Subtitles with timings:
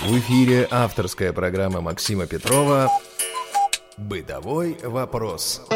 [0.00, 2.86] В эфире авторская программа Максима Петрова
[3.96, 5.66] «Бытовой вопрос».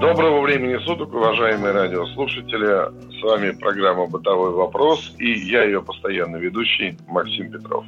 [0.00, 3.20] Доброго времени суток, уважаемые радиослушатели.
[3.20, 7.84] С вами программа «Бытовой вопрос» и я ее постоянный ведущий Максим Петров.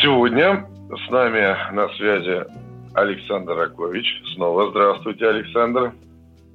[0.00, 2.46] Сегодня с нами на связи
[2.94, 4.06] Александр Ракович.
[4.34, 5.92] Снова здравствуйте, Александр.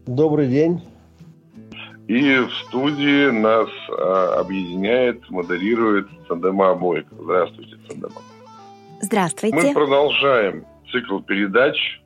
[0.08, 0.82] Добрый день.
[2.12, 7.16] И в студии нас а, объединяет, модерирует Сандема Бойко.
[7.18, 8.22] Здравствуйте, Сандема.
[9.00, 9.56] Здравствуйте.
[9.56, 12.02] Мы продолжаем цикл передач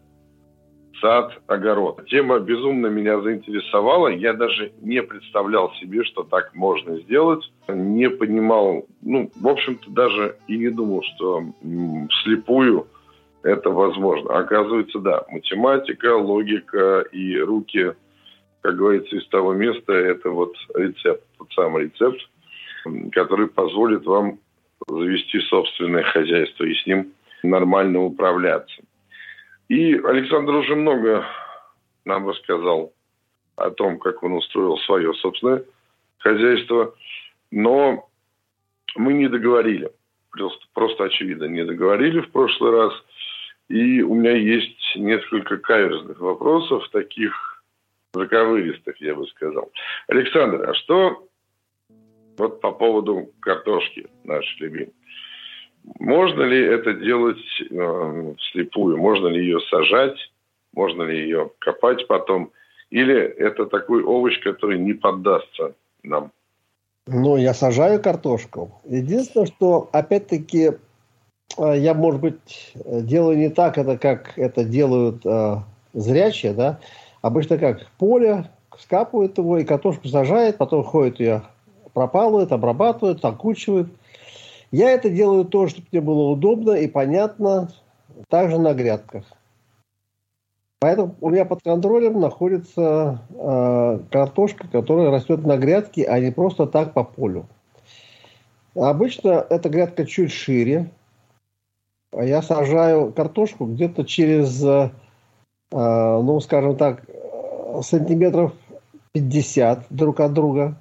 [1.01, 2.05] «Сад, огород».
[2.05, 4.09] Тема безумно меня заинтересовала.
[4.09, 7.43] Я даже не представлял себе, что так можно сделать.
[7.67, 12.85] Не понимал, ну, в общем-то, даже и не думал, что м, вслепую
[13.41, 14.37] это возможно.
[14.37, 17.93] Оказывается, да, математика, логика и руки–
[18.65, 22.19] как говорится, из того места, это вот рецепт, тот самый рецепт,
[23.11, 24.39] который позволит вам
[24.87, 28.81] завести собственное хозяйство и с ним нормально управляться.
[29.69, 31.27] И Александр уже много
[32.05, 32.91] нам рассказал
[33.55, 35.63] о том, как он устроил свое собственное
[36.17, 36.95] хозяйство,
[37.51, 38.09] но
[38.95, 39.91] мы не договорили.
[40.31, 42.93] Просто, просто очевидно, не договорили в прошлый раз.
[43.69, 47.54] И у меня есть несколько каверзных вопросов, таких
[48.15, 49.69] заковыристых, я бы сказал.
[50.07, 51.27] Александр, а что
[52.37, 54.93] вот по поводу картошки нашей любимой?
[55.99, 57.37] Можно ли это делать
[57.69, 58.97] э, вслепую?
[58.97, 60.17] Можно ли ее сажать?
[60.73, 62.51] Можно ли ее копать потом?
[62.89, 66.31] Или это такой овощ, который не поддастся нам?
[67.07, 68.81] Ну, я сажаю картошку.
[68.83, 70.71] Единственное, что, опять-таки,
[71.57, 75.57] э, я, может быть, делаю не так, это как это делают э,
[75.93, 76.79] зрячие, да,
[77.25, 77.87] Обычно как?
[77.97, 81.41] Поле, скапывают его, и картошку сажает, потом ходит ее,
[81.91, 83.87] пропалывает, обрабатывает, окучивает.
[84.69, 87.71] Я это делаю тоже, чтобы мне было удобно и понятно,
[88.29, 89.23] также на грядках.
[90.81, 96.67] Поэтому у меня под контролем находится э, картошка, которая растет на грядке, а не просто
[96.67, 97.47] так по полю.
[98.75, 100.91] Обычно эта грядка чуть шире.
[102.13, 104.91] Я сажаю картошку где-то через, э,
[105.71, 107.03] ну, скажем так,
[107.81, 108.53] сантиметров
[109.13, 110.75] 50 друг от друга.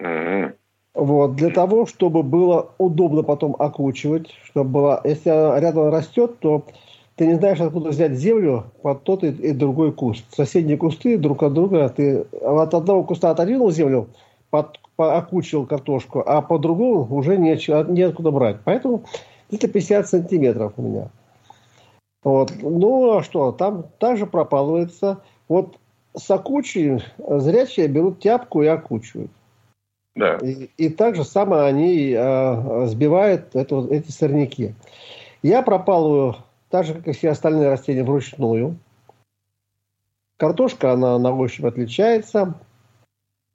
[0.00, 0.54] Mm-hmm.
[0.94, 5.30] Вот, для того, чтобы было удобно потом окучивать, чтобы было, если
[5.60, 6.64] рядом растет, то
[7.16, 10.24] ты не знаешь, откуда взять землю под тот и, и другой куст.
[10.34, 14.08] Соседние кусты друг от друга, ты от одного куста отодвинул землю,
[14.50, 18.58] под, по, окучил картошку, а по другому уже нечего, неоткуда брать.
[18.64, 19.04] Поэтому
[19.48, 21.08] где-то 50 сантиметров у меня.
[22.24, 22.52] Вот.
[22.60, 25.20] Ну, а что, там также пропалывается.
[25.46, 25.78] Вот
[26.16, 29.30] с окучей зрячие берут тяпку и окучивают.
[30.14, 30.36] Да.
[30.36, 34.74] И, и так же самое они э, сбивают это, эти сорняки.
[35.42, 36.36] Я пропалываю
[36.70, 38.78] так же, как и все остальные растения, вручную.
[40.38, 42.54] Картошка, она на ощупь отличается.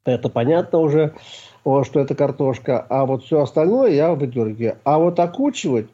[0.06, 1.16] Это понятно уже,
[1.64, 2.86] что это картошка.
[2.90, 4.78] А вот все остальное я выдергиваю.
[4.84, 5.90] А вот окучивать,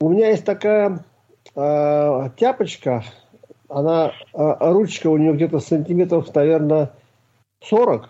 [0.00, 1.04] у меня есть такая
[1.54, 3.04] э, тяпочка,
[3.68, 6.92] она, а, ручка у нее где-то сантиметров, наверное,
[7.60, 8.08] 40.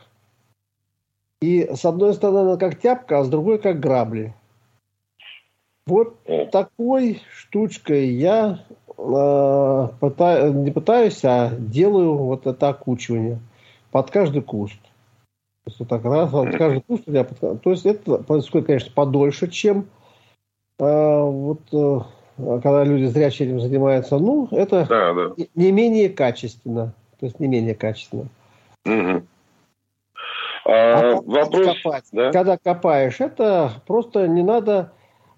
[1.40, 4.34] И с одной стороны она как тяпка, а с другой как грабли.
[5.86, 6.16] Вот
[6.50, 8.64] такой штучкой я
[8.96, 13.38] э, пытаю, не пытаюсь, а делаю вот это окучивание
[13.90, 14.80] под каждый куст.
[15.64, 18.66] То есть вот так раз, под каждый куст у меня под, То есть это происходит,
[18.66, 19.86] конечно, подольше, чем
[20.78, 22.00] э, вот э,
[22.36, 25.44] когда люди зрячие этим занимаются, ну, это да, да.
[25.54, 26.92] не менее качественно.
[27.20, 28.26] То есть не менее качественно.
[28.84, 29.22] Угу.
[30.66, 32.32] А, а вопрос, копать, да?
[32.32, 34.92] когда копаешь, это просто не надо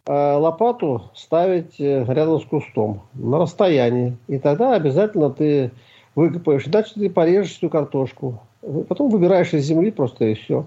[0.06, 4.16] э, лопату ставить э, рядом с кустом, на расстоянии.
[4.28, 5.72] И тогда обязательно ты
[6.14, 8.40] выкопаешь, иначе ты порежешь всю картошку.
[8.88, 10.64] Потом выбираешь из земли просто и все.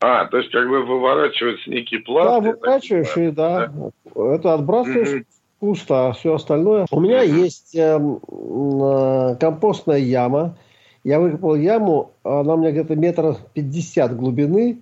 [0.00, 2.30] А, то есть как бы выворачивается некий пласт.
[2.30, 4.34] Да, выворачиваешь и да, да.
[4.34, 5.24] это отбрасываешь угу.
[5.60, 6.86] куста, а все остальное.
[6.90, 10.56] У меня есть э, э, компостная яма.
[11.04, 14.80] Я выкопал яму, она у меня где-то метр пятьдесят глубины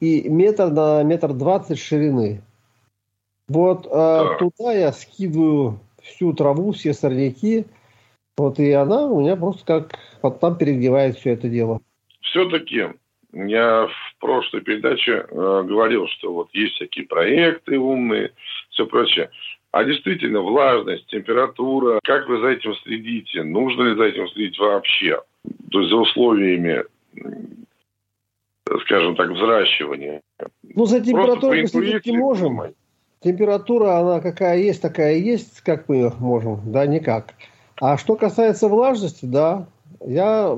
[0.00, 2.42] и метр на метр двадцать ширины.
[3.48, 4.36] Вот э, да.
[4.38, 7.64] туда я скидываю всю траву, все сорняки.
[8.36, 11.80] Вот и она у меня просто как вот там перегревает все это дело.
[12.20, 12.88] Все-таки
[13.32, 13.88] я
[14.18, 18.32] в прошлой передаче э, говорил, что вот есть всякие проекты умные,
[18.70, 19.30] все прочее.
[19.70, 23.44] А действительно, влажность, температура, как вы за этим следите?
[23.44, 25.20] Нужно ли за этим следить вообще?
[25.70, 26.84] То есть за условиями
[28.84, 30.20] скажем так, взращивания.
[30.62, 32.60] Ну, за температурой мы следить не можем.
[33.20, 37.34] Температура, она какая есть, такая есть, как мы можем, да, никак.
[37.80, 39.66] А что касается влажности, да,
[40.04, 40.56] я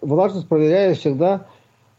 [0.00, 1.46] влажность проверяю всегда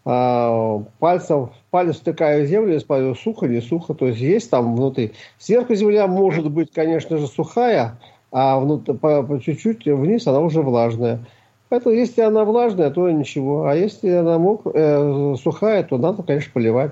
[0.03, 5.11] а, пальцем, палец втыкаю в землю смотрю, сухо, не сухо, то есть есть там внутри.
[5.37, 7.99] Сверху земля может быть, конечно же, сухая,
[8.31, 8.97] а внутри,
[9.41, 11.25] чуть-чуть вниз она уже влажная.
[11.69, 13.65] Поэтому если она влажная, то ничего.
[13.65, 16.91] А если она мок, э, сухая, то надо, конечно, поливать.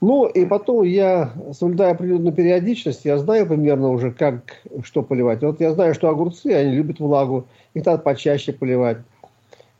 [0.00, 5.42] Ну, и потом я соблюдаю определенную периодичность, я знаю примерно уже, как, что поливать.
[5.42, 8.98] Вот я знаю, что огурцы, они любят влагу, их надо почаще поливать.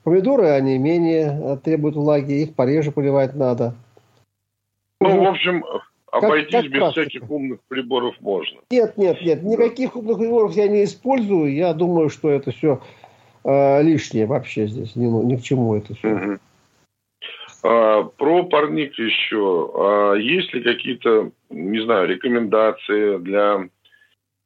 [0.08, 3.74] Помидоры, они менее э, требуют влаги, их пореже поливать надо.
[5.02, 5.62] Ну, в общем,
[6.10, 7.00] обойтись как, как без практика.
[7.02, 8.60] всяких умных приборов можно.
[8.70, 11.52] Нет, нет, нет, никаких умных приборов я не использую.
[11.52, 12.80] Я думаю, что это все
[13.44, 16.08] э, лишнее вообще здесь, ни, ни к чему это все.
[16.08, 16.38] Угу.
[17.64, 19.70] А, про парник еще.
[19.74, 23.68] А, есть ли какие-то, не знаю, рекомендации для,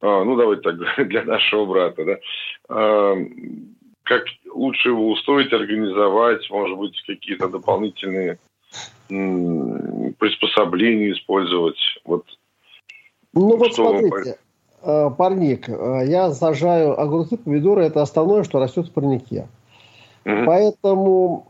[0.00, 0.76] а, ну давайте так,
[1.09, 3.14] для нашего брата, да?
[4.12, 8.38] Как лучше его устроить, организовать, может быть, какие-то дополнительные
[9.09, 11.79] приспособления использовать.
[12.05, 12.26] Вот,
[13.32, 14.37] ну вот смотрите,
[14.82, 15.11] вы...
[15.14, 15.67] парник.
[15.69, 17.85] Я сажаю огурцы, помидоры.
[17.85, 19.49] Это основное, что растет в парнике.
[20.26, 20.44] Угу.
[20.44, 21.47] Поэтому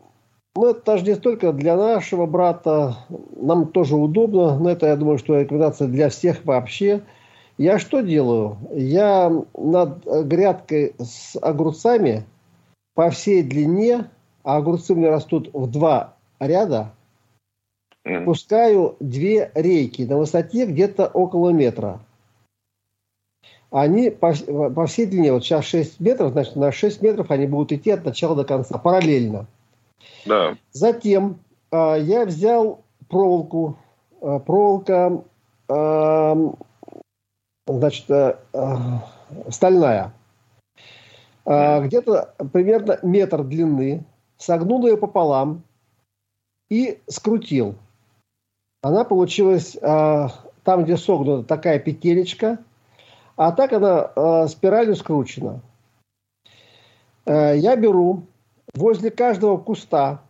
[0.55, 2.97] ну, это даже не столько для нашего брата,
[3.41, 7.01] нам тоже удобно, но это, я думаю, что рекомендация для всех вообще.
[7.59, 8.59] Я что делаю?
[8.73, 12.25] Я над грядкой с огурцами
[12.95, 14.11] по всей длине,
[14.43, 16.93] а огурцы у меня растут в два ряда,
[18.25, 22.01] пускаю две рейки на высоте где-то около метра.
[23.71, 27.73] Они по, по всей длине, вот сейчас 6 метров, значит, на 6 метров они будут
[27.73, 29.47] идти от начала до конца, параллельно.
[30.27, 30.59] Да.
[30.73, 31.39] Затем
[31.71, 33.79] э, я взял проволоку.
[34.21, 35.23] Э, проволока,
[35.69, 36.35] э,
[37.67, 38.35] значит, э,
[39.49, 40.13] стальная.
[41.45, 44.05] Э, где-то примерно метр длины.
[44.37, 45.63] Согнул ее пополам
[46.69, 47.77] и скрутил.
[48.83, 50.29] Она получилась э,
[50.65, 52.59] там, где согнута такая петелечка,
[53.37, 55.61] а так она э, спиралью скручена.
[57.25, 58.25] Я беру
[58.75, 60.23] возле каждого куста,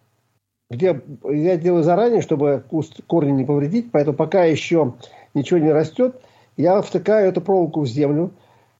[0.68, 4.92] где я делаю заранее, чтобы куст корни не повредить, поэтому пока еще
[5.32, 6.20] ничего не растет,
[6.58, 8.32] я втыкаю эту проволоку в землю,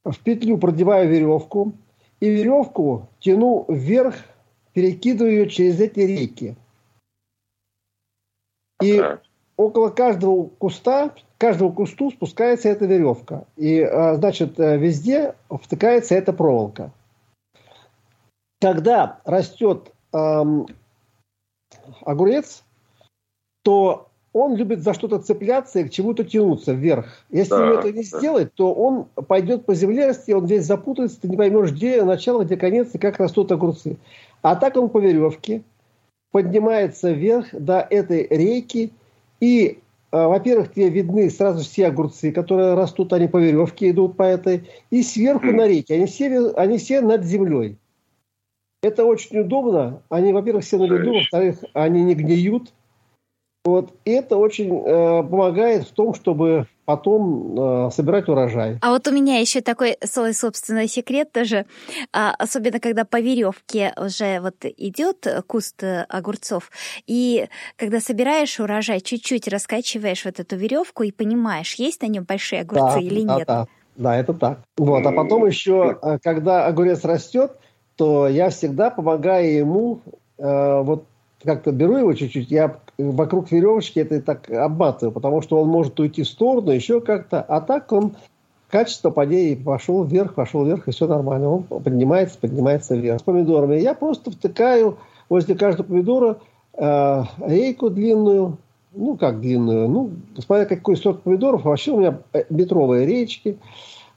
[0.05, 1.73] в петлю продеваю веревку,
[2.23, 4.15] и веревку тяну вверх,
[4.73, 6.55] перекидываю ее через эти реки.
[8.83, 9.03] И
[9.57, 13.45] около каждого куста, каждого кусту спускается эта веревка.
[13.57, 16.93] И, а, значит, э, везде втыкается эта проволока
[18.63, 20.69] когда растет эм,
[22.03, 22.63] огурец,
[23.65, 27.06] то он любит за что-то цепляться и к чему-то тянуться вверх.
[27.31, 28.19] Если да, ему это не да.
[28.19, 32.44] сделать, то он пойдет по земле расти, он здесь запутается, ты не поймешь, где начало,
[32.44, 33.99] где конец и как растут огурцы.
[34.40, 35.62] А так он по веревке
[36.31, 38.93] поднимается вверх до этой рейки
[39.40, 39.79] и
[40.12, 44.69] э, во-первых, тебе видны сразу все огурцы, которые растут, они по веревке идут по этой,
[44.90, 45.96] и сверху на реке.
[45.96, 47.76] Они все, они все над землей.
[48.82, 50.02] Это очень удобно.
[50.08, 52.73] Они, во-первых, все на льду, во-вторых, они не гниют.
[53.64, 53.94] Вот.
[54.05, 58.79] И это очень э, помогает в том, чтобы потом э, собирать урожай.
[58.82, 61.67] А вот у меня еще такой свой собственный секрет тоже,
[62.13, 66.70] а, особенно когда по веревке уже вот идет куст огурцов,
[67.06, 67.46] и
[67.77, 72.94] когда собираешь урожай, чуть-чуть раскачиваешь вот эту веревку и понимаешь, есть на нем большие огурцы
[72.94, 73.46] да, или да, нет.
[73.46, 74.58] Да, да, это так.
[74.77, 77.53] Вот, а потом еще, э, когда огурец растет,
[77.96, 80.01] то я всегда помогаю ему,
[80.39, 81.05] э, вот
[81.44, 82.81] как-то беру его чуть-чуть, я
[83.11, 87.61] вокруг веревочки это так обматываю, потому что он может уйти в сторону, еще как-то, а
[87.61, 88.15] так он
[88.73, 91.51] качество ней пошел вверх, пошел вверх, и все нормально.
[91.51, 93.21] Он поднимается, поднимается вверх.
[93.21, 93.77] С помидорами.
[93.77, 94.97] Я просто втыкаю
[95.29, 96.39] возле каждого помидора
[96.75, 98.56] э, рейку длинную,
[98.94, 103.59] ну, как длинную, ну, смотря какой сорт помидоров, вообще у меня э, метровые речки,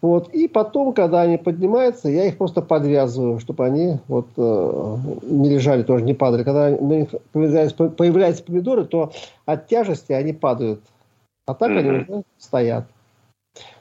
[0.02, 0.30] вот.
[0.30, 5.84] И потом, когда они поднимаются, я их просто подвязываю, чтобы они вот, э, не лежали,
[5.84, 6.44] тоже не падали.
[6.44, 9.12] Когда на них появляются, появляются помидоры, то
[9.46, 10.82] от тяжести они падают.
[11.46, 11.80] А так mm-hmm.
[11.80, 12.86] они уже стоят.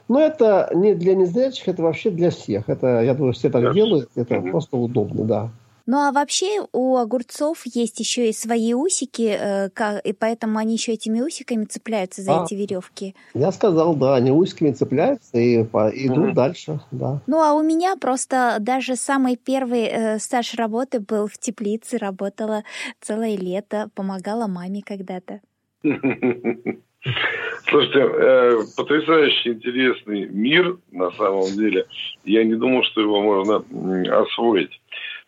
[0.08, 2.68] Но это не для незрячих, это вообще для всех.
[2.68, 4.10] Это, я думаю, все так делают.
[4.14, 4.50] Это mm-hmm.
[4.50, 5.50] просто удобно, да.
[5.86, 10.92] Ну а вообще у огурцов есть еще и свои усики, э, и поэтому они еще
[10.92, 13.14] этими усиками цепляются за а, эти веревки.
[13.34, 16.32] Я сказал, да, они усиками цепляются и идут mm-hmm.
[16.32, 17.20] дальше, да.
[17.26, 22.64] Ну а у меня просто даже самый первый э, стаж работы был в теплице, работала
[23.00, 25.40] целое лето, помогала маме когда-то.
[27.68, 31.86] Слушайте, э, потрясающе интересный мир на самом деле.
[32.24, 33.62] Я не думал, что его можно
[34.22, 34.80] освоить.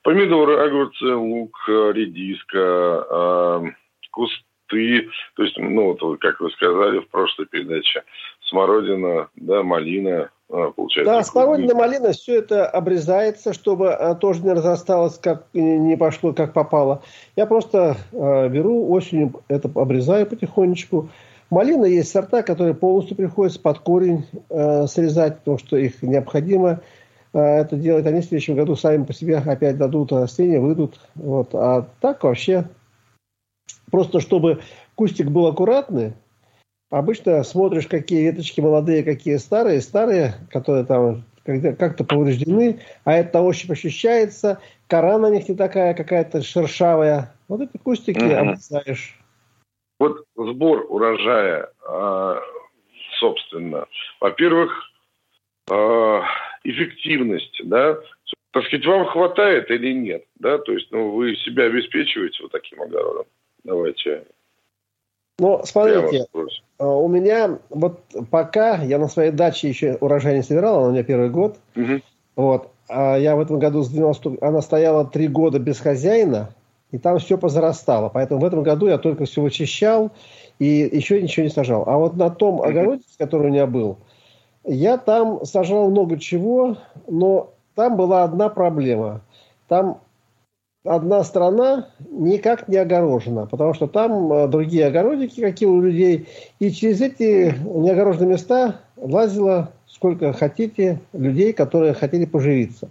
[0.06, 3.60] Помидоры, огурцы, лук, редиска, э,
[4.12, 5.08] кусты.
[5.34, 8.04] То есть, ну, вот, как вы сказали в прошлой передаче,
[8.48, 11.12] смородина, да, малина, а, получается.
[11.12, 17.02] Да, смородина, малина, все это обрезается, чтобы тоже не разрасталось, как не пошло, как попало.
[17.34, 21.08] Я просто э, беру осенью это обрезаю потихонечку.
[21.50, 26.80] Малина есть сорта, которые полностью приходится под корень э, срезать, потому что их необходимо э,
[27.40, 28.07] это делать.
[28.07, 31.00] Они в следующем году сами по себе опять дадут растения, выйдут.
[31.14, 31.55] Вот.
[31.55, 32.69] А так вообще
[33.90, 34.61] просто чтобы
[34.95, 36.14] кустик был аккуратный,
[36.90, 39.81] Обычно смотришь, какие веточки молодые, какие старые.
[39.81, 44.61] Старые, которые там как-то повреждены, а это ощупь ощущается.
[44.87, 47.35] Кора на них не такая, какая-то шершавая.
[47.49, 48.35] Вот эти кустики mm-hmm.
[48.35, 49.19] обрезаешь.
[49.99, 52.38] Вот сбор урожая, а,
[53.19, 53.87] собственно,
[54.21, 54.71] во-первых,
[55.71, 56.23] а,
[56.70, 57.99] эффективность, да,
[58.52, 62.82] так сказать, вам хватает или нет, да, то есть, ну, вы себя обеспечиваете вот таким
[62.82, 63.26] огородом.
[63.64, 64.25] Давайте
[65.38, 66.26] ну, смотрите,
[66.78, 70.92] а, у меня вот пока я на своей даче еще урожай не собирал, она у
[70.92, 71.58] меня первый год.
[71.76, 72.00] Угу.
[72.37, 72.70] Вот.
[72.88, 76.54] А я в этом году сдвинул, что она стояла три года без хозяина,
[76.90, 78.08] и там все позарастало.
[78.08, 80.11] Поэтому в этом году я только все вычищал
[80.58, 81.85] и еще ничего не сажал.
[81.87, 83.99] А вот на том огороде, который у меня был,
[84.66, 89.23] я там сажал много чего, но там была одна проблема.
[89.68, 90.00] Там
[90.85, 96.70] одна страна никак не огорожена, потому что там э, другие огородики, какие у людей, и
[96.70, 102.88] через эти неогороженные места лазило сколько хотите людей, которые хотели поживиться.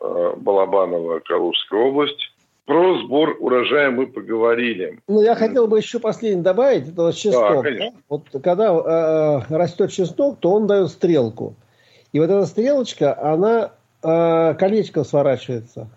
[0.00, 2.32] э, Балабанова, Калужская область.
[2.66, 5.00] Про сбор урожая мы поговорили.
[5.08, 6.86] Ну, я хотел бы еще последнее добавить.
[6.86, 7.64] Это вот чеснок.
[7.64, 7.90] Да, да?
[8.08, 11.56] Вот когда э, растет чеснок, то он дает стрелку.
[12.12, 13.72] И вот эта стрелочка, она
[14.04, 15.90] э, колечком сворачивается.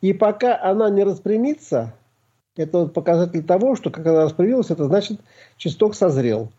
[0.00, 1.92] И пока она не распрямится,
[2.56, 5.20] это показатель того, что как она распрямилась, это значит,
[5.56, 6.50] чисток созрел.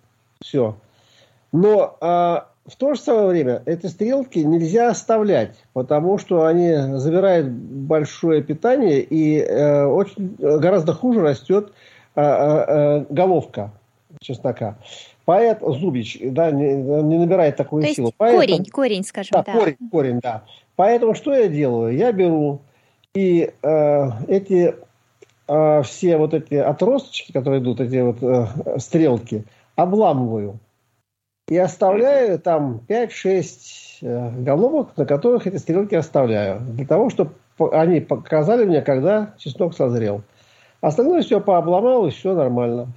[0.41, 0.75] Все.
[1.51, 7.47] Но а, в то же самое время эти стрелки нельзя оставлять, потому что они забирают
[7.47, 11.71] большое питание и э, очень, гораздо хуже растет
[12.15, 13.71] э, э, головка
[14.19, 14.77] чеснока.
[15.25, 18.07] Поэтому зубич да, не, не набирает такую То силу.
[18.07, 19.59] Есть Поэтому, корень, корень, скажем да, да.
[19.59, 20.43] Корень, корень, да.
[20.75, 21.95] Поэтому что я делаю?
[21.95, 22.61] Я беру
[23.13, 24.75] и э, эти
[25.47, 30.59] э, все вот эти отросточки, которые идут, эти вот э, стрелки, обламываю.
[31.47, 33.45] и оставляю там 5-6
[34.01, 36.59] э, головок, на которых эти стрелки оставляю.
[36.61, 37.31] Для того, чтобы
[37.71, 40.21] они показали мне, когда чеснок созрел.
[40.81, 42.87] Остальное все пообломал, и все нормально.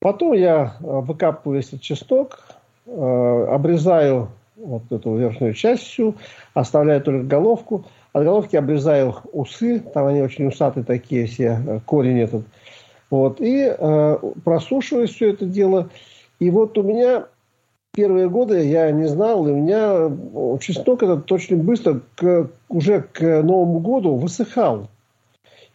[0.00, 2.40] Потом я э, выкапываю этот чеснок,
[2.86, 6.16] э, обрезаю вот эту верхнюю часть всю,
[6.54, 7.84] оставляю только головку.
[8.12, 12.44] От головки обрезаю усы, там они очень усатые такие все, корень этот.
[13.10, 15.90] Вот, и э, просушиваю все это дело.
[16.38, 17.26] И вот у меня
[17.92, 20.10] первые годы я не знал, и у меня
[20.60, 24.88] чеснок этот очень быстро, к, уже к Новому году высыхал.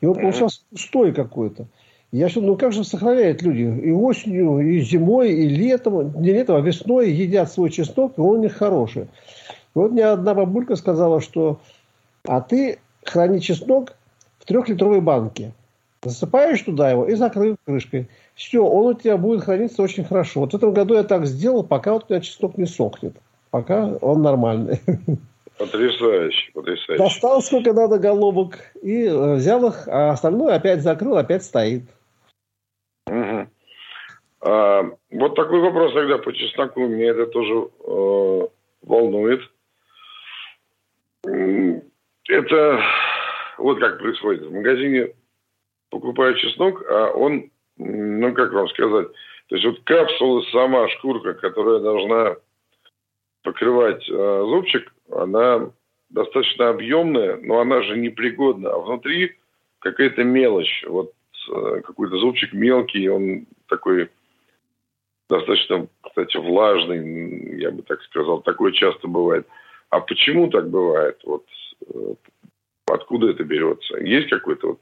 [0.01, 1.67] И он получался пустой какой-то.
[2.11, 3.61] Я что, ну как же сохраняют люди?
[3.61, 8.39] И осенью, и зимой, и летом, не летом, а весной едят свой чеснок, и он
[8.39, 9.03] у них хороший.
[9.03, 9.07] И
[9.75, 11.59] вот мне одна бабулька сказала, что
[12.27, 13.93] а ты храни чеснок
[14.39, 15.53] в трехлитровой банке.
[16.03, 18.07] Засыпаешь туда его и закрыл крышкой.
[18.35, 20.41] Все, он у тебя будет храниться очень хорошо.
[20.41, 23.15] Вот в этом году я так сделал, пока вот у меня чеснок не сохнет.
[23.49, 24.79] Пока он нормальный.
[25.57, 27.03] Потрясающе, потрясающе.
[27.03, 31.83] Достал сколько надо головок и э, взял их, а остальное опять закрыл, опять стоит.
[33.07, 33.47] Угу.
[34.41, 36.81] А, вот такой вопрос тогда по чесноку.
[36.81, 38.47] Меня это тоже э,
[38.83, 39.41] волнует.
[42.27, 42.81] Это
[43.57, 44.43] вот как происходит.
[44.43, 45.13] В магазине
[45.89, 49.07] покупаю чеснок, а он, ну как вам сказать,
[49.47, 52.35] то есть вот капсула сама, шкурка, которая должна
[53.43, 55.71] покрывать э, зубчик, она
[56.09, 58.71] достаточно объемная, но она же непригодна.
[58.71, 59.37] А внутри
[59.79, 60.83] какая-то мелочь.
[60.87, 61.13] Вот
[61.49, 64.09] э, какой-то зубчик мелкий, он такой
[65.29, 68.41] достаточно, кстати, влажный, я бы так сказал.
[68.41, 69.47] Такое часто бывает.
[69.89, 71.19] А почему так бывает?
[71.23, 71.45] Вот
[72.85, 73.97] откуда это берется?
[73.97, 74.79] Есть какой-то вот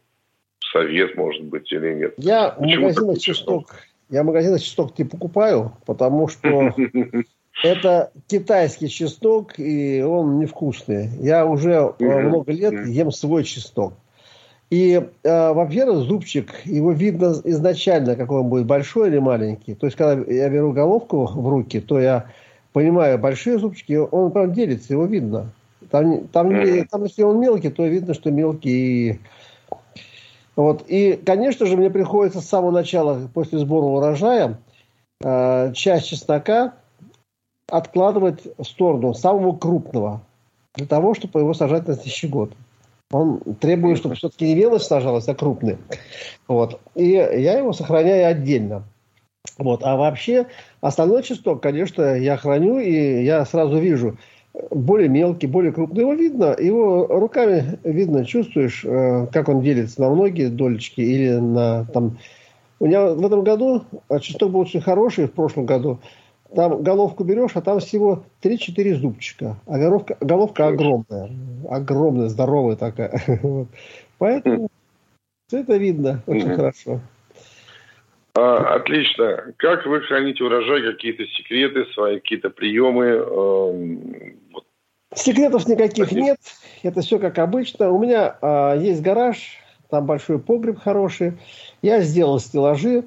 [0.71, 2.13] совет, может быть, или нет?
[2.17, 3.75] Я почему в магазинах чеснок,
[4.09, 6.73] я в магазинах чеснок не покупаю, потому что
[7.63, 11.09] Это китайский чеснок, и он невкусный.
[11.19, 12.03] Я уже угу.
[12.03, 13.93] много лет ем свой чеснок.
[14.69, 19.75] И, э, во-первых, зубчик, его видно изначально, какой он будет, большой или маленький.
[19.75, 22.31] То есть, когда я беру головку в руки, то я
[22.73, 25.53] понимаю, большие зубчики, он прям делится, его видно.
[25.95, 29.21] Там, там, mm там если он мелкий, то видно, что мелкий.
[30.57, 30.83] Вот.
[30.87, 34.59] И, конечно же, мне приходится с самого начала, после сбора урожая,
[35.23, 36.73] э, часть чеснока
[37.69, 40.21] откладывать в сторону самого крупного,
[40.73, 42.51] для того, чтобы его сажать на следующий год.
[43.11, 45.77] Он требует, чтобы все-таки не мелочь сажалась, а крупный.
[46.49, 46.81] Вот.
[46.95, 48.83] И я его сохраняю отдельно.
[49.57, 49.81] Вот.
[49.83, 50.47] А вообще,
[50.81, 54.17] остальной часток, конечно, я храню, и я сразу вижу,
[54.71, 60.09] более мелкий, более крупный, его видно, его руками видно, чувствуешь, э, как он делится на
[60.09, 62.17] многие долечки или на там...
[62.79, 63.83] У меня в этом году
[64.21, 65.99] часток был очень хороший, в прошлом году–
[66.55, 69.57] там головку берешь, а там всего 3-4 зубчика.
[69.65, 71.29] А головка, головка огромная.
[71.69, 73.21] Огромная, здоровая такая.
[74.17, 74.69] Поэтому
[75.47, 77.01] все это видно очень хорошо.
[78.35, 79.53] А, отлично.
[79.57, 80.81] Как вы храните урожай?
[80.83, 83.05] Какие-то секреты, свои какие-то приемы?
[83.05, 84.39] Эм,
[85.13, 86.37] Секретов никаких нет.
[86.83, 87.91] Это все как обычно.
[87.91, 89.37] У меня а, есть гараж,
[89.89, 91.33] там большой погреб хороший.
[91.81, 93.05] Я сделал стеллажи.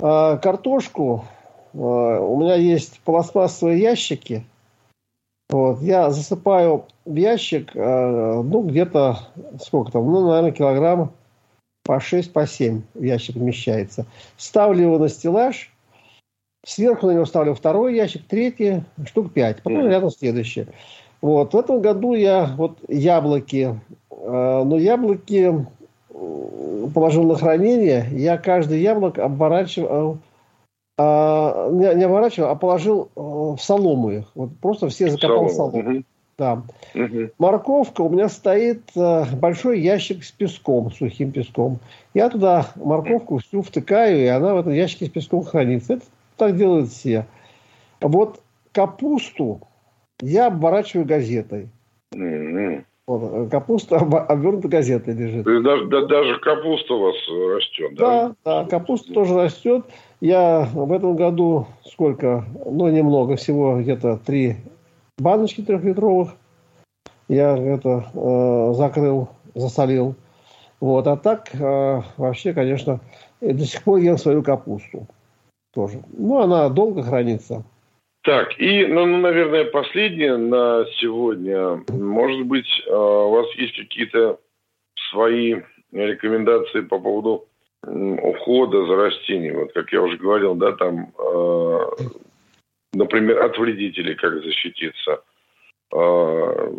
[0.00, 1.24] А, картошку
[1.74, 4.44] Э, у меня есть пластмассовые ящики.
[5.50, 9.18] Вот, я засыпаю в ящик, э, ну, где-то,
[9.60, 11.12] сколько там, ну, наверное, килограмм
[11.84, 14.06] по 6, по 7 в ящик вмещается.
[14.36, 15.70] Ставлю его на стеллаж,
[16.64, 20.66] сверху на него ставлю второй ящик, третий, штук 5, потом рядом следующий.
[21.20, 25.66] Вот, в этом году я вот яблоки, э, но яблоки
[26.94, 30.18] положил на хранение, я каждый яблок обворачивал
[30.98, 34.30] а, не, не оборачивал, а положил э, в солому их.
[34.34, 35.78] Вот просто все закопал в солому.
[35.78, 36.02] Угу.
[36.38, 36.62] Да.
[36.94, 37.30] Угу.
[37.38, 41.78] Морковка у меня стоит э, большой ящик с песком, сухим песком.
[42.14, 45.94] Я туда морковку всю втыкаю, и она в этом ящике с песком хранится.
[45.94, 46.04] Это
[46.36, 47.26] так делают все.
[48.00, 48.40] Вот
[48.72, 49.60] капусту
[50.20, 51.68] я обворачиваю газетой.
[52.14, 52.84] Угу.
[53.06, 55.44] Вот, э, капуста обернута газетой лежит.
[55.44, 57.14] Даже, даже капуста у вас
[57.56, 58.28] растет, да?
[58.44, 59.84] Да, да, капуста тоже растет.
[60.20, 64.56] Я в этом году сколько, ну немного, всего где-то три
[65.18, 66.30] баночки трехлитровых.
[67.28, 70.14] Я это э, закрыл, засолил.
[70.80, 73.00] Вот, а так э, вообще, конечно,
[73.40, 75.06] до сих пор ем свою капусту
[75.72, 76.02] тоже.
[76.12, 77.64] Ну, она долго хранится.
[78.24, 81.82] Так, и, ну, ну, наверное, последнее на сегодня.
[81.88, 84.38] Может быть, э, у вас есть какие-то
[85.10, 85.56] свои
[85.92, 87.46] рекомендации по поводу
[87.84, 89.62] ухода за растениями.
[89.62, 91.78] Вот как я уже говорил, да, там э,
[92.92, 95.22] например, от вредителей, как защититься,
[95.92, 96.72] а,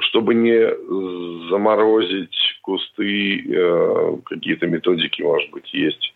[0.00, 6.14] чтобы не заморозить кусты, э, какие-то методики, может быть, есть.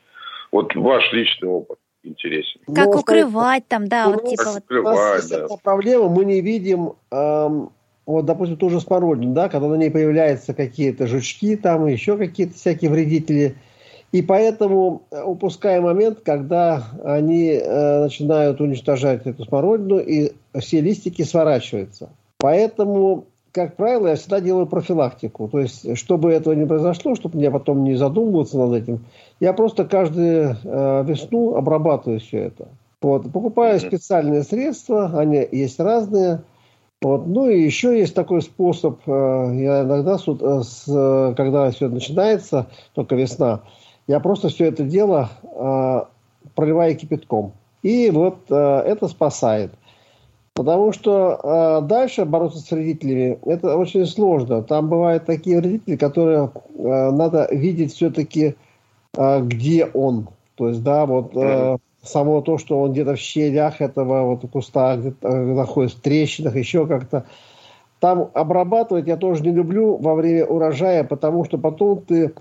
[0.51, 2.61] Вот ваш личный опыт интересен.
[2.75, 4.63] Как Но, укрывать там, да, вот типа вот.
[4.65, 5.47] Укрывать, да.
[5.63, 7.71] проблема, мы не видим, эм,
[8.07, 12.91] вот, допустим, тоже смородину, да, когда на ней появляются какие-то жучки, там еще какие-то всякие
[12.91, 13.55] вредители,
[14.13, 22.11] и поэтому упускаем момент, когда они э, начинают уничтожать эту смородину, и все листики сворачиваются.
[22.39, 25.49] Поэтому как правило, я всегда делаю профилактику.
[25.49, 29.05] То есть, чтобы этого не произошло, чтобы мне потом не задумываться над этим,
[29.41, 32.69] я просто каждую э, весну обрабатываю все это.
[33.03, 33.31] Вот.
[33.33, 36.43] Покупаю специальные средства, они есть разные.
[37.03, 37.27] Вот.
[37.27, 42.67] Ну и еще есть такой способ, э, я иногда, с, э, с, когда все начинается,
[42.95, 43.63] только весна,
[44.07, 46.03] я просто все это дело э,
[46.55, 47.53] проливаю кипятком.
[47.83, 49.73] И вот э, это спасает.
[50.55, 54.63] Потому что э, дальше бороться с вредителями это очень сложно.
[54.63, 58.57] Там бывают такие вредители, которые э, надо видеть все-таки,
[59.17, 60.29] э, где он.
[60.57, 64.97] То есть, да, вот э, само то, что он где-то в щелях этого вот куста,
[64.97, 67.25] где-то э, находится в трещинах, еще как-то.
[68.01, 72.35] Там обрабатывать я тоже не люблю во время урожая, потому что потом ты...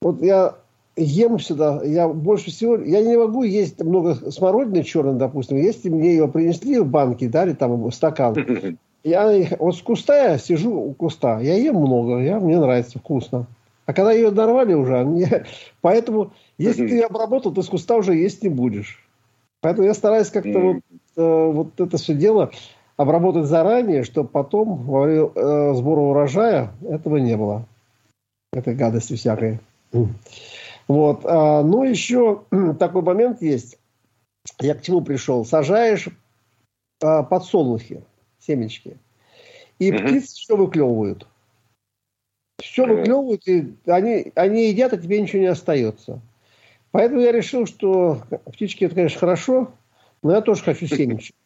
[0.00, 0.54] Вот я
[0.96, 6.10] ем всегда, я больше всего, я не могу есть много смородины черной, допустим, если мне
[6.10, 8.34] ее принесли в банке, дали там стакан,
[9.04, 13.46] я вот с куста я сижу у куста, я ем много, я, мне нравится, вкусно.
[13.84, 15.44] А когда ее дорвали уже, мне,
[15.80, 19.02] поэтому, если ты ее обработал, ты с куста уже есть не будешь.
[19.60, 20.76] Поэтому я стараюсь как-то вот,
[21.16, 22.50] э, вот это все дело
[22.96, 27.64] обработать заранее, чтобы потом во время э, сбора урожая этого не было.
[28.52, 29.60] Этой гадости всякой.
[30.88, 31.22] Вот.
[31.24, 32.44] А, ну, еще
[32.78, 33.78] такой момент есть.
[34.60, 35.44] Я к чему пришел?
[35.44, 36.08] Сажаешь
[37.02, 38.04] а, подсолнухи,
[38.38, 38.98] семечки.
[39.78, 40.02] И угу.
[40.02, 41.26] птицы все выклевывают.
[42.62, 46.20] Все выклевывают, и они, они едят, а тебе ничего не остается.
[46.90, 49.72] Поэтому я решил, что птички это, конечно, хорошо,
[50.22, 51.36] но я тоже хочу семечек.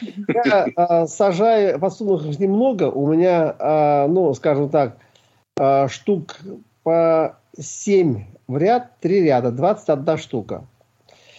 [0.28, 4.98] Я а, сажаю подсолнухов немного, у меня, а, ну, скажем так,
[5.56, 6.38] а, штук
[6.82, 10.64] по 7 в ряд, 3 ряда, 21 штука.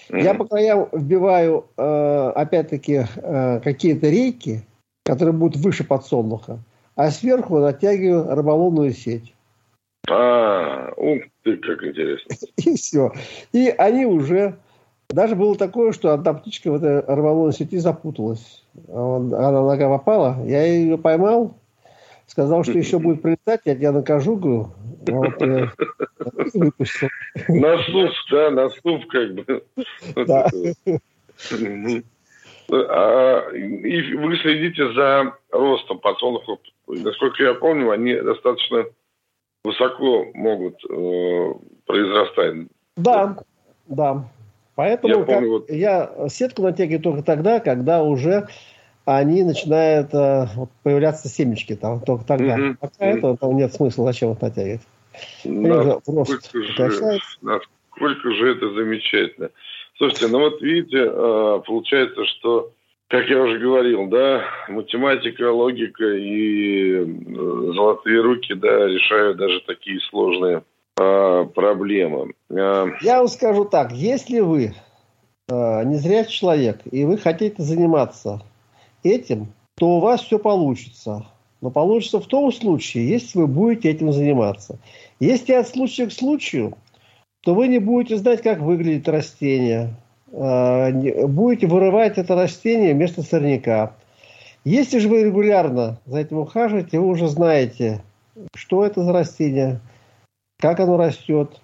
[0.10, 4.64] Я по краям вбиваю, э, опять-таки, э, какие-то рейки,
[5.04, 6.60] которые будут выше подсолнуха,
[6.96, 9.34] а сверху натягиваю рыболовную сеть.
[10.10, 12.36] А, ух ты, как интересно.
[12.58, 13.12] И все.
[13.52, 14.58] И они уже...
[15.10, 18.64] Даже было такое, что одна птичка в этой рыболовной сети запуталась.
[18.88, 21.56] Она нога попала, я ее поймал,
[22.26, 24.72] сказал, что еще будет прилетать, я тебя накажу, говорю,
[25.08, 25.42] вот,
[26.54, 27.10] выпустил.
[27.48, 29.64] На суп, да, на суп как бы.
[30.16, 30.50] Да.
[32.72, 36.60] А, и вы следите за ростом подсолнухов.
[36.88, 38.86] Насколько я помню, они достаточно
[39.64, 41.54] высоко могут э,
[41.86, 42.68] произрастать.
[42.96, 43.38] Да,
[43.88, 44.26] да.
[44.76, 45.70] Поэтому я, помню, вот...
[45.70, 48.48] я сетку натягиваю только тогда, когда уже
[49.06, 50.48] они начинают э,
[50.84, 52.58] появляться семечки там, только тогда.
[52.58, 52.78] Mm-hmm.
[52.80, 53.18] Пока mm-hmm.
[53.18, 54.82] этого там нет смысла, зачем их натягивать.
[55.44, 59.50] Насколько же, насколько же это замечательно.
[59.98, 62.72] Слушайте, ну вот видите, э, получается, что,
[63.08, 67.06] как я уже говорил, да, математика, логика и э,
[67.74, 70.64] золотые руки, да, решают даже такие сложные
[71.00, 72.34] э, проблемы.
[72.50, 74.74] Я вам скажу так, если вы
[75.48, 78.42] не зря человек, и вы хотите заниматься
[79.04, 81.28] этим, то у вас все получится.
[81.66, 84.78] Но получится в том случае, если вы будете этим заниматься.
[85.20, 86.78] Если от случая к случаю,
[87.42, 89.96] то вы не будете знать, как выглядит растение.
[90.32, 93.96] А, будете вырывать это растение вместо сорняка.
[94.64, 98.04] Если же вы регулярно за этим ухаживаете, вы уже знаете,
[98.54, 99.80] что это за растение,
[100.60, 101.60] как оно растет,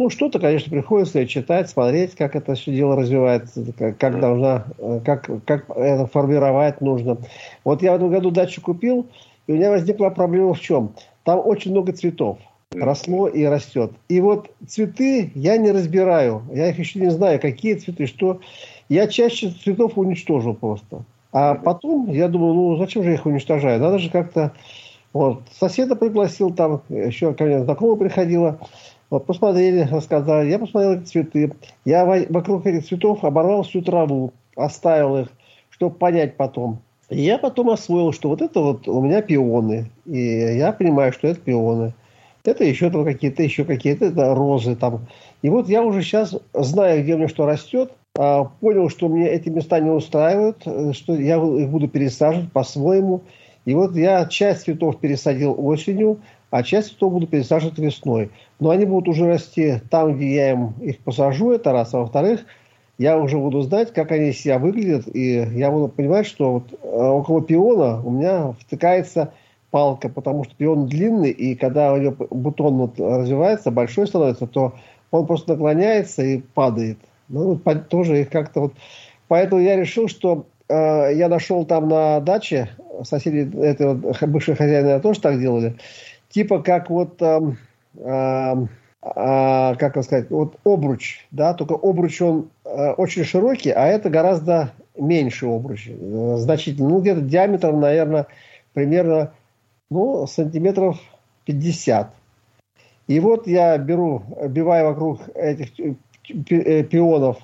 [0.00, 5.00] ну, что-то, конечно, приходится читать, смотреть, как это все дело развивается, как, как должна, э,
[5.04, 7.18] как, как это формировать нужно.
[7.64, 9.08] Вот я в этом году дачу купил,
[9.50, 10.94] и у меня возникла проблема в чем?
[11.24, 12.38] Там очень много цветов
[12.72, 13.90] росло и растет.
[14.08, 16.44] И вот цветы я не разбираю.
[16.52, 18.40] Я их еще не знаю, какие цветы, что.
[18.88, 21.02] Я чаще цветов уничтожил просто.
[21.32, 23.80] А потом я думаю, ну зачем же я их уничтожаю?
[23.80, 24.52] Надо же как-то...
[25.12, 28.60] Вот, соседа пригласил там, еще ко мне знакомая приходила.
[29.10, 30.48] Вот посмотрели, рассказали.
[30.48, 31.52] Я посмотрел эти цветы.
[31.84, 35.28] Я вокруг этих цветов оборвал всю траву, оставил их,
[35.70, 36.82] чтобы понять потом.
[37.10, 39.90] Я потом освоил, что вот это вот у меня пионы.
[40.06, 41.92] И я понимаю, что это пионы.
[42.44, 45.06] Это еще там какие-то, еще какие-то, это розы там.
[45.42, 47.92] И вот я уже сейчас знаю, где у меня что растет.
[48.16, 50.62] а, понял, что мне эти места не устраивают,
[50.96, 53.22] что я их буду пересаживать по-своему.
[53.66, 56.20] И вот я часть цветов пересадил осенью,
[56.50, 58.30] а часть цветов буду пересаживать весной.
[58.58, 61.92] Но они будут уже расти там, где я им их посажу, это раз.
[61.92, 62.44] А во-вторых,
[63.00, 66.86] я уже буду знать, как они себя выглядят, и я буду понимать, что вот э,
[66.86, 69.32] около пиона у меня втыкается
[69.70, 74.74] палка, потому что пион длинный, и когда у него бутон вот развивается, большой становится, то
[75.10, 76.98] он просто наклоняется и падает.
[77.30, 77.58] Ну,
[77.88, 78.74] тоже их как-то вот...
[79.28, 82.68] Поэтому я решил, что э, я нашел там на даче,
[83.04, 83.94] соседи этого
[84.26, 85.76] бывшие хозяина тоже так делали,
[86.28, 87.22] типа как вот...
[87.22, 87.40] Э,
[87.96, 88.54] э,
[89.02, 94.72] а, как сказать, вот обруч, да, только обруч он э, очень широкий, а это гораздо
[94.96, 98.26] меньше обруч, э, значительно, ну где-то диаметром, наверное,
[98.74, 99.32] примерно,
[99.90, 100.98] ну, сантиметров
[101.46, 102.10] 50.
[103.06, 105.96] И вот я беру, оббиваю вокруг этих
[106.50, 107.38] Э, пионов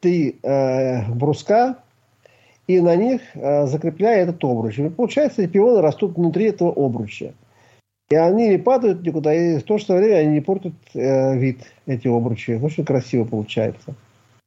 [0.00, 1.78] три бруска
[2.66, 4.78] и на них закрепляя этот обруч.
[4.78, 7.32] И получается, пионы растут внутри этого обруча.
[8.10, 11.60] И они не падают никуда, и в то же время они не портят э, вид,
[11.86, 12.60] эти обручи.
[12.62, 13.94] Очень красиво получается.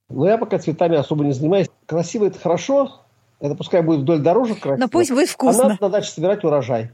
[0.10, 1.68] Но я пока цветами особо не занимаюсь.
[1.86, 3.02] Красиво это хорошо,
[3.40, 4.80] это пускай будет вдоль дорожек красиво.
[4.80, 5.66] Но пусть будет вкусно.
[5.66, 6.92] А надо на даче собирать урожай.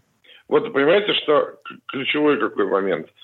[0.47, 3.07] Вот понимаете, что ключевой какой момент–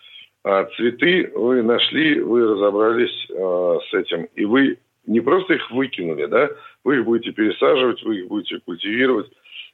[0.43, 6.27] а цветы вы нашли, вы разобрались э, с этим, и вы не просто их выкинули,
[6.27, 6.49] да,
[6.83, 9.29] вы их будете пересаживать, вы их будете культивировать.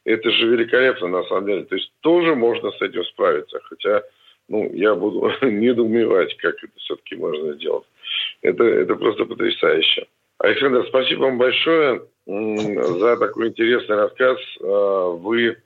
[0.06, 1.64] Это же великолепно на самом деле.
[1.64, 3.60] То есть тоже можно с этим справиться.
[3.64, 4.04] Хотя,
[4.48, 7.86] ну, я буду недоумевать, как это все-таки можно сделать.
[8.42, 10.08] Это, это просто потрясающе.
[10.38, 14.38] Александр, спасибо вам большое за такой интересный рассказ.
[14.62, 15.58] А, вы,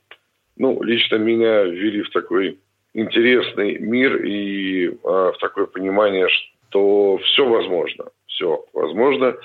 [0.58, 2.60] ну, лично меня ввели в такой
[2.94, 8.06] интересный мир и э, в такое понимание, что все возможно.
[8.28, 9.36] Все возможно.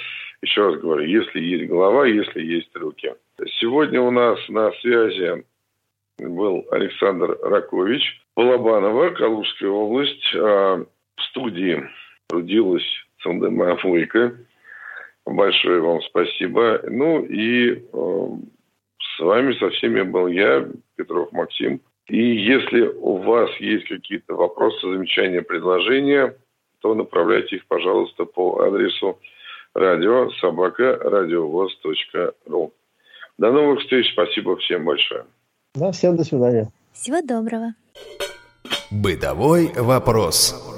[0.45, 3.15] Еще раз говорю, если есть голова, если есть руки.
[3.61, 5.43] Сегодня у нас на связи
[6.19, 8.03] был Александр Ракович,
[8.37, 10.35] Балабанова, Калужская область.
[10.35, 10.85] Э,
[11.17, 11.83] в студии
[12.27, 12.85] трудилась
[13.23, 14.37] Цандема Фуйка.
[15.25, 16.83] Большое вам спасибо.
[16.91, 18.27] Ну и э,
[19.17, 21.81] с вами со всеми был я, Петров Максим.
[22.09, 26.37] И если у вас есть какие-то вопросы, замечания, предложения,
[26.81, 29.19] то направляйте их, пожалуйста, по адресу
[29.75, 32.73] радио собака радиовоз.ру.
[33.39, 34.13] До новых встреч.
[34.13, 35.25] Спасибо всем большое.
[35.75, 36.71] Да, всем до свидания.
[36.93, 37.75] Всего доброго.
[38.91, 40.74] Бытовой вопрос.